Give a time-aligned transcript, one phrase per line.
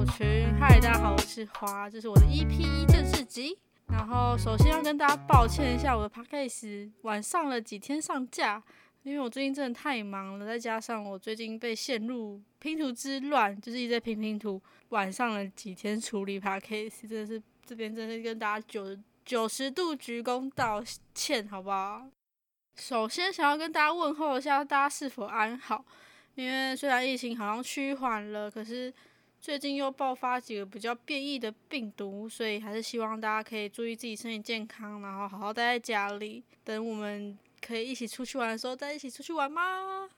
[0.00, 0.48] 群。
[0.58, 3.58] 嗨，大家好，我是花，这是我的 EP 一正式集。
[3.88, 8.62] 然后首先要跟大家抱歉一下，我的 podcast 晚上了几天上架，
[9.02, 20.82] 因为我最近真的太忙了，再加上我最近被陷入拼图之乱，就是一直在拼拼图，晚上了几天处理 podcast，真的是这边真的跟大家九九十度鞠躬道
[21.14, 22.06] 歉，好不好？
[22.76, 25.84] 首先想要跟大家问候一下，大家是否安好？
[26.34, 28.90] 因为虽然疫情好像趋缓了，可是
[29.42, 40.08] 最近又爆发几个比较变异的病毒，所以还是希望大家可以注意自己身体健康，然后好好待在家里，等我们可以一起出去玩的时候再一起出去玩吗？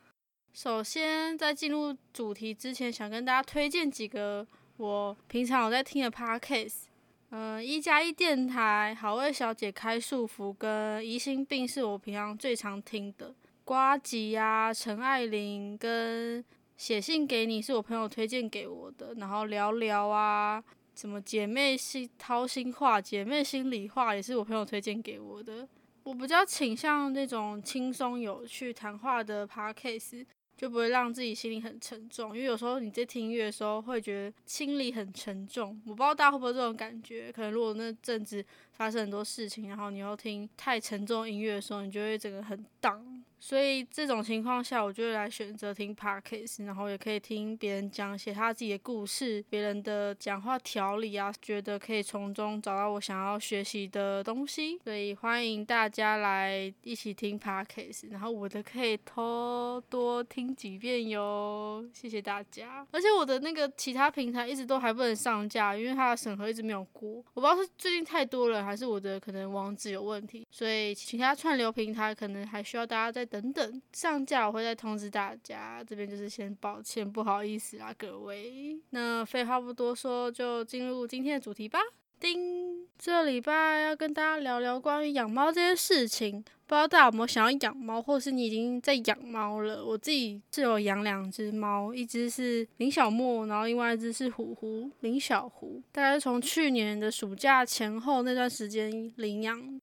[0.52, 4.46] 首先在进入主题之前，想跟大家推荐几个
[4.77, 6.82] 我平常有在听的 podcast，
[7.30, 13.34] 嗯，一加一电台、好味小姐开束缚跟疑心病是我平常最常听的。
[13.65, 16.45] 瓜吉呀，陈爱玲跟
[16.77, 20.63] 写信给你是我朋友推荐给我的，然后聊聊啊，
[20.95, 25.69] 什么姐妹心掏心话、姐妹心里话也是我朋友推荐给我的。
[26.02, 32.37] 我比较倾向那种轻松有趣谈话的 podcast，就不会让自己心里很沉重。
[32.37, 37.33] 因为有时候你在听音乐的时候会觉得心里很沉重，我不知道大家会不会这种感觉。
[37.33, 43.24] 可能如果那阵子发生很多事情，然后你又听太沉重音乐的时候，你就会整个很荡。
[43.45, 54.78] 所以这种情况下，我就会来选择听 podcast，然后也可以听别人讲写他自己的故事，别人的讲话条理啊，觉得可以从中找到我想要学习的东西。
[54.82, 62.87] 所以欢迎大家来一起听 podcast，然后我的可以偷多听几遍哟，谢谢大家。
[62.92, 73.34] 而且我的那个其他平台一直都还不能上架，因为它的审核一直没有过，我不知道是最近太多了，还是我的可能网址有问题，所以其他串流平台可能还需要大家再。
[73.34, 75.83] 等等，上架我会再通知大家。
[75.83, 78.78] 这边就是先抱歉，不好意思啦，各位。
[78.91, 81.81] 那废话不多说，就进入今天的主题吧。
[82.21, 86.45] 叮，这礼拜要跟大家聊聊关于养猫这件事情。
[86.67, 89.84] 不知道大家有没有想要养猫，或是你已经在养猫了？
[89.84, 95.83] 我自己是有养两只猫，一只是林小莫，然后另外一只是虎虎林小虎。
[95.91, 99.81] 大概从去年的暑假前后那段时间领养。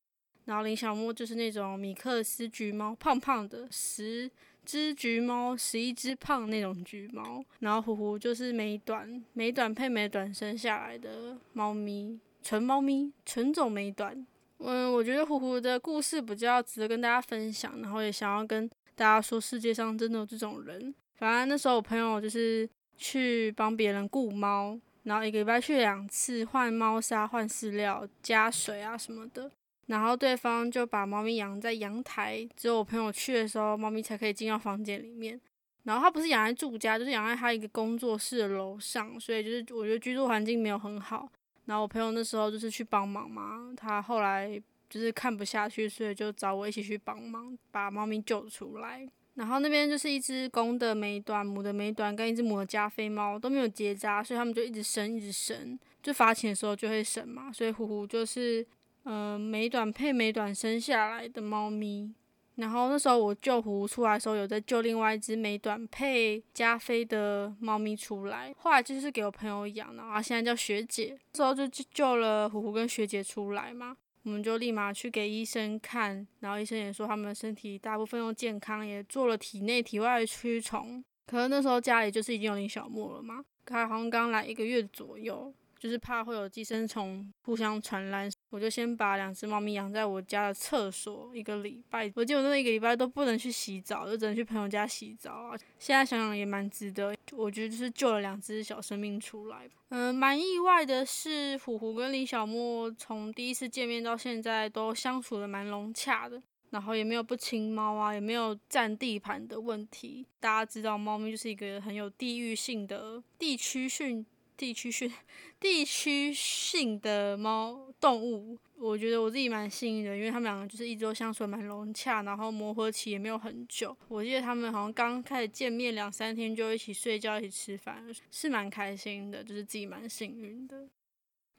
[0.51, 4.29] 然后林小莫就是那种米克斯橘猫，胖胖的，十
[4.65, 7.41] 只橘猫，十一只胖那种橘猫。
[7.59, 14.27] 然后虎虎就是美短，美短配美短生下来的猫咪，纯猫咪，纯种美短。
[14.57, 20.93] 嗯，我觉得虎虎的故事比较值得跟大家分享，然后也想要跟大家说，世界上真的有这种人。
[21.15, 29.49] 反正那时候我朋友就是去帮别人顾猫，然后一个礼拜去两次，换猫砂、换饲料、加水啊什么的。
[29.91, 35.37] 然后对方就把猫咪养在阳台，只有我朋友去的时候，猫咪才可以进到房间里面。
[35.83, 41.29] 然后他不是养在住家，就是养在他一个工作室的楼上，所以就是我觉得居住环境没有很好。
[41.65, 44.57] 然后我朋友那时候就是去帮忙嘛，他后来
[44.89, 49.05] 就是看不下去，所以就找我一起去帮忙，把猫咪救出来。
[49.33, 57.51] 然后那边就是一只公的美短、母的美短跟一只母的加菲猫都没有结扎，所以他们就一直生，一直生，就发情的时候就会生嘛。
[57.51, 58.65] 所以虎虎就是。
[59.03, 62.13] 呃，美短配美短生下来的猫咪，
[62.55, 71.17] 然后那时候我救虎出来的时候，有在救另外一只美短配加菲的猫咪出来，后来就是给我朋友养的，然后现在叫学姐。
[71.33, 81.03] 那时候就救了虎虎跟学姐出来嘛，我们就立马去给医生看，然后医生也说他们的身体大部分都健康，也做了体内体外驱虫。
[81.25, 85.51] 可是那时候家里就是已经有林小莫了嘛，他好像刚来一个月左右。
[85.81, 92.11] 就是怕会有寄生虫互相传染，我就先把两只猫咪养在我家的厕所一个礼拜。
[92.15, 95.57] 我记得那一个礼拜都不能去洗澡，就只能去朋友家洗澡啊。
[95.79, 99.67] 现在想想也蛮值得，我觉得就是救了两只小生命出来。
[99.89, 106.39] 嗯，蛮意外的是，虎虎跟李小莫从第一次见面到现在都相处的蛮融洽的，
[106.69, 110.27] 然后也没有不亲猫啊，也没有占地盘的问题。
[110.39, 114.23] 大家知道，猫咪就是一个很有地域性的地区性。
[114.61, 115.11] 地区性、
[115.59, 123.97] 地区性的猫动物，我觉得我自己蛮幸运的，因为他们两个就是一直都相处蛮融洽，然后磨合期也没有很久。
[124.07, 130.87] 我记得他们好像刚开始见面两三天就一起睡觉、一起吃饭，是蛮开心的，就是自己蛮幸运的。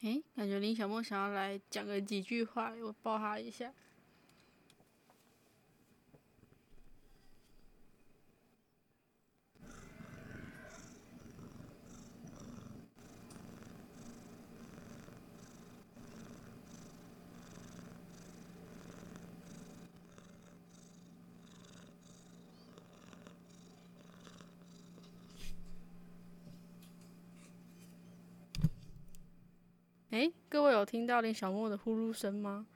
[0.03, 3.75] 诶，感觉林小莫想要来讲个几句话，我抱他一下。
[30.13, 32.67] 诶，各位有听到林小莫的呼噜声吗？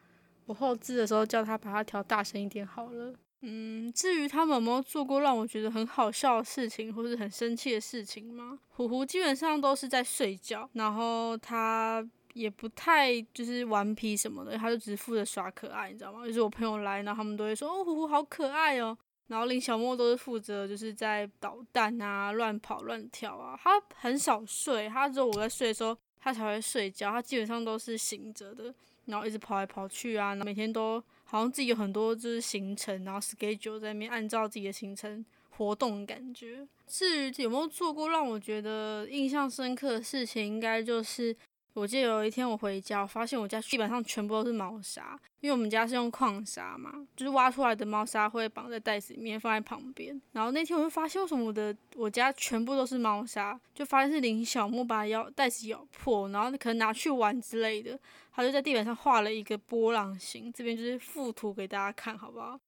[0.47, 3.13] 我后置的时候叫他把它调大声一点好了。
[3.43, 8.59] 嗯，至于他们有没有做过让我觉得很好笑的事情，或是很生气的事情吗？
[8.71, 12.03] 虎虎基本上都是在睡觉，然后他
[12.33, 16.25] 也不太就是顽皮什么的，他就只负责耍可爱，你知道吗？
[16.25, 18.97] 就是我朋友来，然后他们都会说哦，虎虎好可爱哦。
[19.27, 25.95] 然后林小莫都是负责就是在捣蛋啊、乱跑乱跳啊，他很少睡，他只有我在睡的时候
[26.27, 28.75] 他才会睡觉，他基本上都是醒着的，
[29.05, 36.67] 然后一直跑来跑去啊，每天都好像自己有很多就是行程，然后 schedule 在那边按照自己的行程活动感觉。
[36.89, 41.37] 至于有没有做过让我觉得印象深刻的事情，应该就是。
[41.77, 50.19] 我记得有一天我回家，我发现我家地板上全部都是猫砂，因为我们家是用矿砂嘛，就是挖出来的猫砂会绑在袋子里面放在旁边。
[50.33, 53.61] 然后那天我就发现，为什么我的我家全部都是猫砂？
[53.75, 58.01] 就发现是林小木把咬袋子咬破，然后可能拿去玩之类的，
[58.33, 60.51] 他就在地板上画了一个波浪形。
[60.51, 62.59] 这边就是附图给大家看，好不好？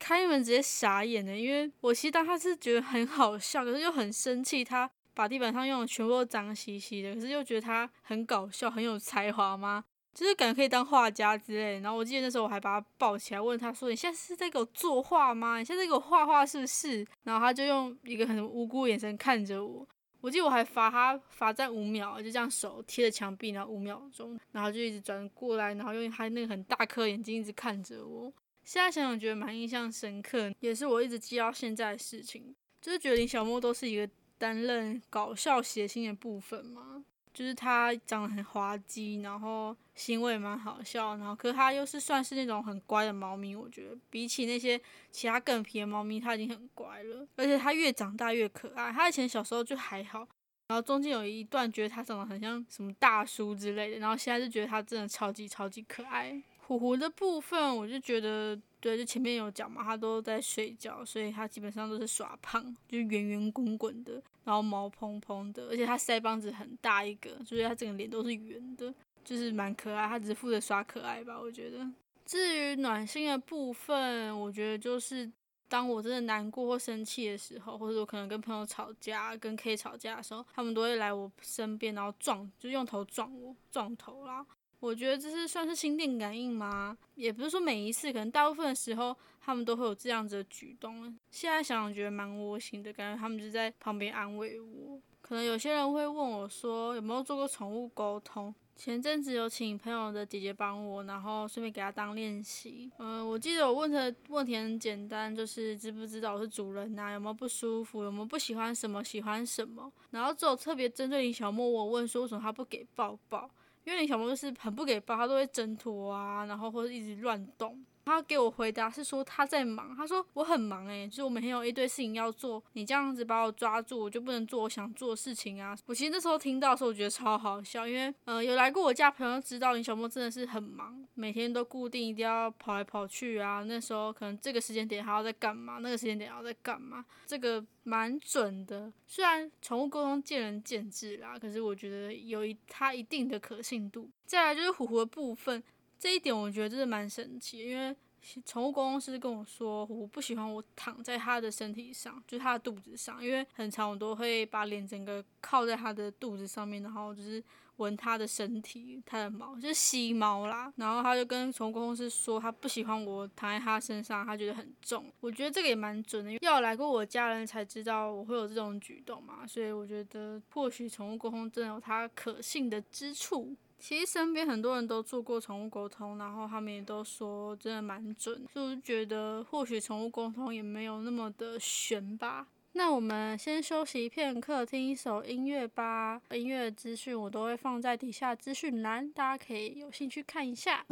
[0.00, 4.90] 开门直接傻眼了，因为我其实当他是觉得很好笑，可是又很生气，他。
[5.14, 9.84] 把地板上用的全部都脏兮兮的，可是又觉得他很搞笑，很有才华吗？
[10.12, 11.80] 就是感觉可以当画家之类。
[11.80, 15.58] 然后我记得那时候我还把他抱起来，问他说：“你现在是在给我作画吗？
[15.58, 19.84] 你现在给我画画是不是？”然后他就用一个很无辜眼神看着我。
[20.20, 28.32] 我记得我还罚他罚站五秒，就这样手贴着墙壁，然后五秒钟，然后就一直转过来，然后用他那个很大颗眼睛一直看着我。
[28.62, 34.08] 现在想想觉得蛮印象深刻，也是我一直记到现在的事情，就是觉得林小莫都是一个。
[34.38, 48.92] 担任搞笑谐星的部分嘛，就是他长得很滑稽，然后行为蛮好笑，然后可是他又是算是那种很乖的猫咪，我觉得比起那些其他更皮的猫咪，他已经很乖了，而且他越长大越可爱。
[48.92, 50.20] 他以前小时候就还好，
[50.68, 56.42] 然后中间有一段觉得他长得很像什么大叔之类的，然后现在就觉得他真的超级超级可爱。
[56.66, 58.58] 虎虎的部分，我就觉得。
[58.84, 68.92] 对，就前面有讲嘛，他都在睡觉，所以他基本上都是耍胖，就圆圆滚滚的，然后毛蓬蓬的，而且他腮帮子很大一个，所以他整个脸都是圆的，
[69.24, 70.06] 就是蛮可爱。
[70.06, 71.78] 他只是负责耍可爱吧，我觉得。
[72.26, 75.32] 至于暖心的部分，我觉得就是
[75.66, 84.44] 当我真的难过或生气的时候，或者我可能跟朋友吵架、跟 K 吵架的时候，他们都会来我身边，然后撞，就用头撞我，撞头啦。
[84.84, 86.94] 我觉得这是算是心电感应吗？
[87.14, 91.04] 也不是说每一次，可能大部分的时候他们都会有这样子的举动。
[91.30, 95.00] 现在想想觉得蛮窝心的，感觉他们就在旁边安慰我。
[95.22, 98.54] 可能有些人会问我说有没有做过宠物沟通？
[98.76, 102.90] 前阵子有请朋友的姐姐帮我，然后顺便给他当练习。
[102.98, 107.10] 嗯，我记得我问的问题很简单，就是知不知道我是主人呐？
[107.12, 108.02] 有没有不舒服？
[108.02, 109.02] 有没有不喜欢什么？
[109.02, 109.90] 喜欢什么？
[110.10, 113.48] 然后只有特别针对林小莫，我问说为什么他不给抱抱？
[113.84, 117.84] 因为你小猫就是很不给抱，它都会挣脱啊，然后或者一直乱动。
[118.04, 125.76] 他给我回答是说他在忙，他说我很忙诶，就是我每天有一堆事情要做，你这样子把我抓住，我就不能做我想做的事情啊。
[125.86, 133.64] 我其实那时候听到的时候，我觉得超好笑，因为呃有来过我家朋友知道林小莫真的是很忙，每天都固定一定要跑来跑去啊。
[133.66, 138.92] 那时候可能这个时间点还要在干嘛，那个时间点要在干嘛，这个蛮准的。
[139.06, 144.10] 虽然宠物沟通见仁见智啦，可是我觉得有一它一定的可信度。
[144.26, 145.62] 再来就是虎虎的部分。
[146.04, 147.96] 这一点我觉得真的蛮神奇，因为
[148.44, 157.42] 宠物公司跟我说，我不喜欢我躺在它的身体上，就是它的肚子上，因为很长我都会把脸整个靠在它的肚子上面，然后就是
[157.76, 160.70] 闻它的身体，它的毛，就是吸猫啦。
[160.76, 165.10] 然后他就跟宠物公司说，他不喜欢我躺在它身上，他觉得很重。
[165.20, 173.56] 我觉得这个也蛮准的，因为要来过我家人才知道我会有这种举动嘛，所以我觉得或许宠物沟通真的有它可信的之处。
[173.86, 182.46] 其实身边很多人都做过宠物沟通，然后他们也都说真的蛮准，就是觉得或许宠物沟通也没有那么的悬吧。
[182.72, 186.18] 那我们先休息片刻，听一首音乐吧。
[186.30, 190.86] 音乐资讯我都会放在底下资讯栏，大家可以有兴趣看一下。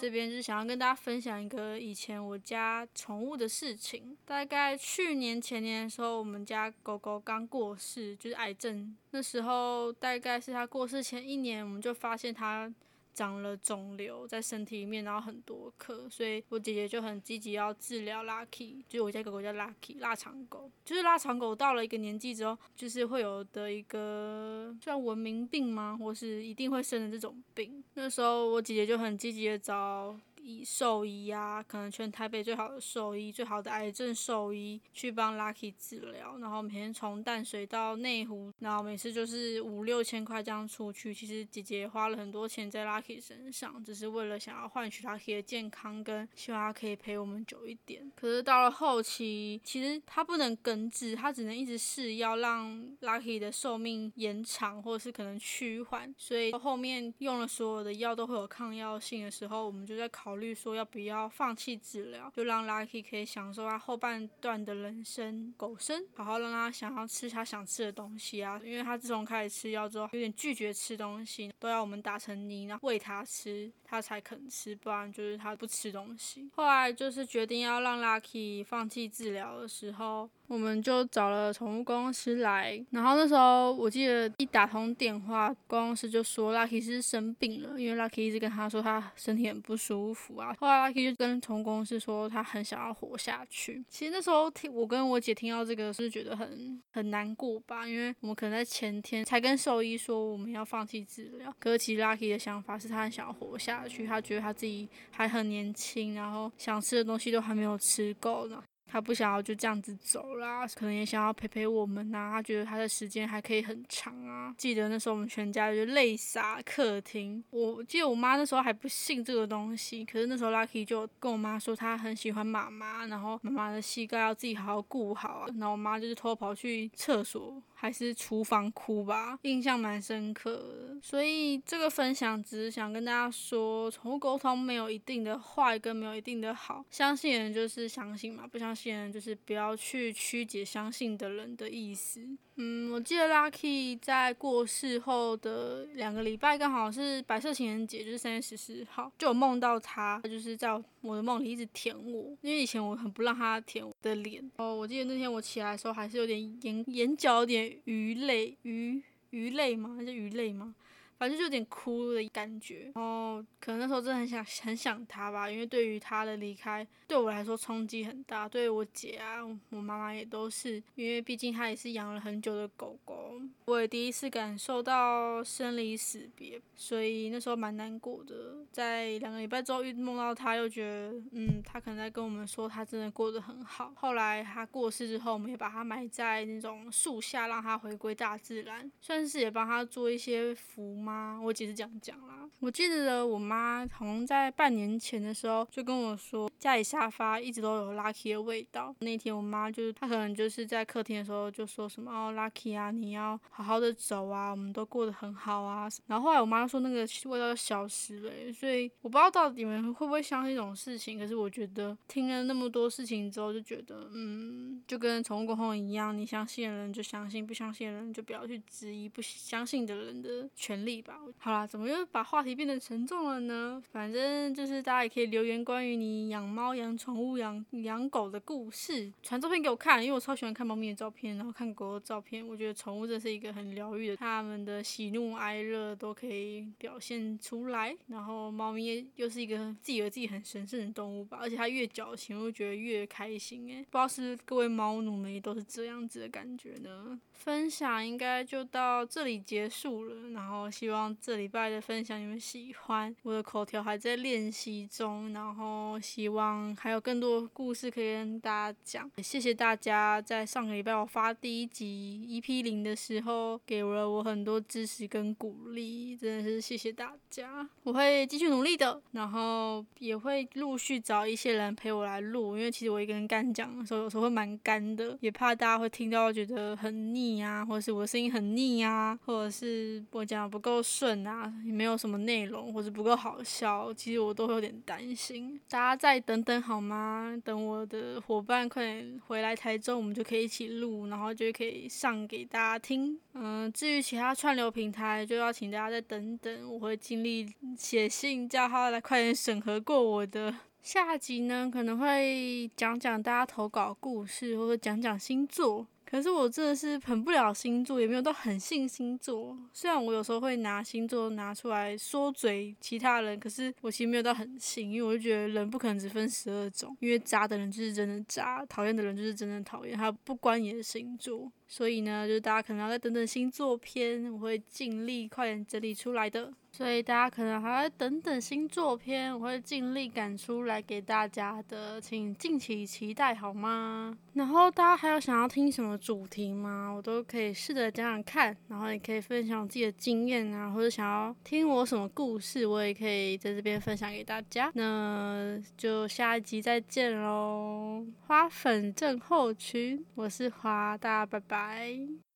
[0.00, 4.16] 这边是想要跟大家分享一个以前我家宠物的事情。
[4.24, 8.96] 大概去年前年的时候，我们家狗狗刚过世，就是癌症。
[9.10, 12.72] 那时候大概是它过世前一年，我们就发现它。
[13.14, 27.82] 长了肿瘤在身体里面，然后很多颗，所以我姐姐就很积极要治疗 Lucky，就是我家狗狗叫 Lucky，腊肠狗，就是腊肠狗到了一个年纪之后，就是会有的一个像文明病吗，或是一定会生的这种病。
[27.94, 30.16] 那时候我姐姐就很积极的找。
[30.42, 41.14] 以兽医啊，可能全台北最好的兽医、最好的癌症兽医去帮 Lucky 治疗，然后每天从淡水到内湖，然后每次就是五六千块这样出去。
[41.14, 48.10] 其实姐姐花了很多钱在 Lucky 身上，只是为了想要换取 Lucky 的健康，跟希望他可以陪我们久一点。
[48.16, 52.68] 可是到了后期，其实他不能根治，他只能一直试药让
[53.00, 56.12] Lucky 的寿命延长，或者是可能趋缓。
[56.18, 60.31] 所以后面用了所有的药都会有抗药性的时候，我们就在考。
[60.32, 68.58] 考虑说要不要放弃治疗，就让 Lucky 可以享受他后半段的人生，狗生，好好让他想要吃他想吃的东西啊。
[68.64, 76.48] 因为他自从开始吃药之后，有点拒绝吃东西，都要我们打成泥，然后喂他吃，他才肯吃，不然就是他不吃东西。
[76.54, 80.30] 后来就是决定要让 Lucky 放弃治疗的时候。
[80.48, 90.54] 我们就找了宠物公司来，然后那时候我记得一打通电话，公司就说 Lucky 是生病了，因为 Lucky 一直跟他说他身体很不舒服啊。
[90.58, 93.82] 后来 Lucky 就跟宠物公司说他很想要活下去。
[93.88, 108.62] 其实那时候听我跟我姐听到这个是觉得很很难过吧，因为我们可能在前天才跟兽医说我们要放弃治疗，可是其实 Lucky 的想法是他很想要活下去，他觉得他自己还很年轻，然后想吃的东西都还没有吃够呢。
[108.92, 112.30] 他不想要就这样子走啦，可能也想要陪陪我们呐。
[112.34, 114.54] 他觉得他的时间还可以很长啊。
[114.58, 117.42] 记得那时候我们全家就泪洒客厅。
[117.48, 125.46] 我记得我妈那时候还不信这个东西，可是那时候 Lucky 就跟我妈说他很喜欢妈妈，然后妈妈的膝盖要自己好好顾好啊。
[125.58, 127.62] 然后我妈就是偷跑去厕所。
[127.82, 130.96] 还是厨房哭吧，印象蛮深刻的。
[131.02, 136.84] 所以这个分享只是想跟大家说，宠物沟通没有一定的坏，跟没有一定的好。
[136.92, 142.20] 相信人就是相信嘛，不相信人就是不要去曲解相信的人的意思。
[142.56, 150.70] 嗯，我记得 Lucky 在过世后的两个礼拜，刚好是白色情人节，就是三月十四号，就有梦到他，就是在
[151.00, 154.48] 我的梦里一直舔我，因为以前我很不让他舔我的脸。
[154.58, 159.94] 哦，我记得那天我起来的时候，还是有点眼眼角有点鱼类，鱼鱼类吗？
[159.96, 160.74] 还是鱼类吗？
[161.22, 169.38] 反正就有点哭的感觉，然后可能那时候真的很想很想他吧，因为对于他的离开，对我来说冲击很大，对我姐啊，
[169.70, 178.56] 我妈妈也都是，因为毕竟他也是养了很久的狗狗，我也第一次感受到生离死别，所以那时候蛮难过的。
[178.72, 183.92] 在两个礼拜之后，又梦到他，又觉得，嗯，他可能在跟我们说他真的过得很好。
[183.94, 191.11] 后来他过世之后，我们也把他埋在那种树下，让他回归大自然，算是也帮他做一些福嘛。
[191.42, 192.48] 我姐是这样讲啦。
[192.60, 198.94] 我记得我妈好像在半年前的时候就跟我说，家里沙发一直都有 Lucky 的味道。
[199.00, 205.88] 那天我妈就是她可能就是在客厅的时候就说什么哦 Lucky 啊，你要好好的走啊，我们都过得很好啊。
[206.06, 211.18] 然后后来我妈说那个味道消失了，所以我不知道到底你们会不会相信这种事情。
[211.18, 220.91] 可是我觉得听了那么多事情之后，就觉得嗯，就跟宠物沟通一样，你相信的人就相信，不相信的人就不要去质疑不相信的人的权利。
[221.38, 223.82] 好啦，怎么又把话题变得沉重了呢？
[223.92, 232.46] 反正就是大家也可以留言关于你养猫、养宠物、养养狗的故事，传照片给我看，因为我超喜欢看猫咪的照片，然后看狗的照片。
[232.46, 237.96] 我觉得宠物这是一个很疗愈的，它们的喜怒哀乐都可以表现出来。
[238.08, 247.18] 然后猫咪又是一个自以为自己很神圣的动物吧，而且它越矫情，我就觉得越开心诶，不知道是各位猫奴们都是这样子的感觉呢？
[247.32, 253.14] 分享应该就到这里结束了，然后希望这礼拜的分享你们喜欢。
[253.22, 259.08] 我的口条还在练习中，然后希望还有更多故事可以跟大家讲。
[259.22, 267.68] 谢谢大家在上个礼拜我发第一集 EP 零的时候，给了我很多支持跟鼓励，真的是谢谢大家。
[267.84, 277.40] 我会继续努力的，然后也会陆续找一些人陪我来录，因为其实我一个人干讲的时候，有时候会蛮干的，也怕大家会听到觉得很腻。
[277.40, 285.60] 啊，或者是我的声音很腻啊，或者是我讲的不够够顺啊，也没有什么内容或者不够好笑，其实我都会有点担心。
[285.68, 287.36] 大家再等等好吗？
[287.44, 293.18] 等我的伙伴快点回来台中，我们就可以一起录，然后就可以上给大家听。
[293.34, 300.54] 嗯，至于其他串流平台，就要请大家再等等，我会尽力写信叫他来快点审核过我的。
[300.82, 305.86] 下集呢，可能会讲讲大家投稿故事，或者讲讲星座。
[306.12, 309.56] 可是我真的是很不了星座，也没有到很信星座。
[309.72, 321.50] 虽然我有时候会拿星座拿出来说嘴其他人，可是我其实没有到很信，因为我就觉得人不可能只分十二种，因为渣的人就是真的渣，讨厌的人就是真的讨厌，他不关你的星座。
[321.72, 326.52] 所以呢，就是大家可能要再等等新作篇，我会尽力快点整理出来的。
[326.70, 334.16] 所以大家可能还要等等新作篇，我会尽力赶出来给大家的，请敬请期待好吗？
[334.32, 336.90] 然后大家还有想要听什么主题吗？
[336.90, 344.70] 我都可以试着讲讲看，然后也可以分享自己的经验啊，或者想要听我什么故事，我也可以在这边分享给大家。
[344.74, 348.02] 那就下一集再见喽！
[348.26, 352.31] 花粉症候群，我是花，大家拜拜。